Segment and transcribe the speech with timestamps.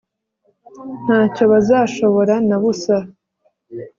[1.03, 2.97] nta cyo bazashobora na busa